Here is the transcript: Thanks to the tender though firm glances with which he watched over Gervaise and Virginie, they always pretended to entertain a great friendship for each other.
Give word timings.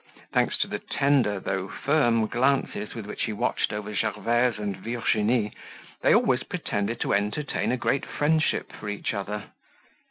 Thanks 0.33 0.57
to 0.57 0.67
the 0.67 0.79
tender 0.79 1.39
though 1.39 1.67
firm 1.67 2.25
glances 2.25 2.95
with 2.95 3.05
which 3.05 3.25
he 3.25 3.33
watched 3.33 3.71
over 3.71 3.93
Gervaise 3.93 4.57
and 4.57 4.75
Virginie, 4.77 5.53
they 6.01 6.15
always 6.15 6.41
pretended 6.41 6.99
to 7.01 7.13
entertain 7.13 7.71
a 7.71 7.77
great 7.77 8.07
friendship 8.07 8.71
for 8.73 8.89
each 8.89 9.13
other. 9.13 9.51